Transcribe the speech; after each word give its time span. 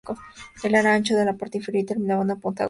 Era 0.63 0.91
ancho 0.95 1.15
en 1.15 1.27
la 1.27 1.37
parte 1.37 1.59
inferior 1.59 1.83
y 1.83 1.85
terminaba 1.85 2.23
en 2.23 2.27
punta 2.29 2.33
aguda 2.33 2.41
y 2.41 2.41
vuelta. 2.53 2.59